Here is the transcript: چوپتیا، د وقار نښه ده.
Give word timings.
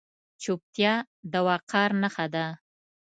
چوپتیا، 0.41 0.93
د 1.31 1.33
وقار 1.47 1.89
نښه 2.01 2.25
ده. 2.33 2.45